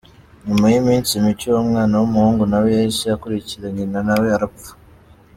Nyuma 0.47 0.65
y’ 0.73 0.77
iminsi 0.81 1.11
mike 1.23 1.45
uwo 1.49 1.61
mwana 1.69 1.93
w’ 1.99 2.03
umuhungu 2.09 2.43
nawe 2.51 2.67
yahise 2.75 3.05
akurikira 3.09 3.67
nyina 3.75 3.99
nawe 4.07 4.27
arapfa. 4.37 4.71